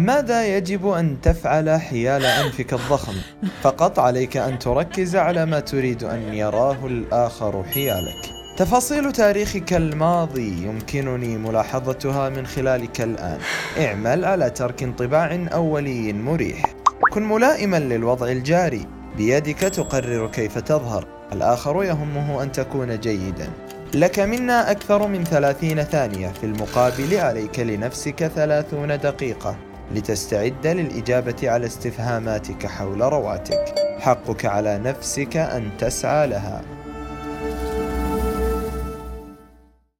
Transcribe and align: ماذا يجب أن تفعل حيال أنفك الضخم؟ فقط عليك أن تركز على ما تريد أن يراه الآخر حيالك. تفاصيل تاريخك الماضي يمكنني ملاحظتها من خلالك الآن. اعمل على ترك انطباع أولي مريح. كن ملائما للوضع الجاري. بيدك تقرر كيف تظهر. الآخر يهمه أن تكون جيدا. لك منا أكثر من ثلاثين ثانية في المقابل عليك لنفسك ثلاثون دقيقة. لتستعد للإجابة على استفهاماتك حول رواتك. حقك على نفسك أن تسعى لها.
ماذا 0.00 0.56
يجب 0.56 0.88
أن 0.88 1.20
تفعل 1.20 1.80
حيال 1.80 2.24
أنفك 2.24 2.72
الضخم؟ 2.72 3.14
فقط 3.62 3.98
عليك 3.98 4.36
أن 4.36 4.58
تركز 4.58 5.16
على 5.16 5.46
ما 5.46 5.60
تريد 5.60 6.04
أن 6.04 6.34
يراه 6.34 6.86
الآخر 6.86 7.64
حيالك. 7.74 8.30
تفاصيل 8.56 9.12
تاريخك 9.12 9.72
الماضي 9.72 10.64
يمكنني 10.64 11.36
ملاحظتها 11.36 12.28
من 12.28 12.46
خلالك 12.46 13.00
الآن. 13.00 13.38
اعمل 13.80 14.24
على 14.24 14.50
ترك 14.50 14.82
انطباع 14.82 15.46
أولي 15.52 16.12
مريح. 16.12 16.62
كن 17.12 17.22
ملائما 17.22 17.76
للوضع 17.76 18.28
الجاري. 18.28 18.86
بيدك 19.16 19.58
تقرر 19.58 20.26
كيف 20.26 20.58
تظهر. 20.58 21.06
الآخر 21.32 21.84
يهمه 21.84 22.42
أن 22.42 22.52
تكون 22.52 23.00
جيدا. 23.00 23.48
لك 23.94 24.20
منا 24.20 24.70
أكثر 24.70 25.06
من 25.06 25.24
ثلاثين 25.24 25.82
ثانية 25.82 26.28
في 26.28 26.46
المقابل 26.46 27.16
عليك 27.16 27.58
لنفسك 27.58 28.26
ثلاثون 28.26 28.98
دقيقة. 28.98 29.69
لتستعد 29.94 30.66
للإجابة 30.66 31.50
على 31.50 31.66
استفهاماتك 31.66 32.66
حول 32.66 33.00
رواتك. 33.00 33.74
حقك 33.98 34.44
على 34.44 34.78
نفسك 34.78 35.36
أن 35.36 35.70
تسعى 35.78 36.26
لها. 36.26 36.79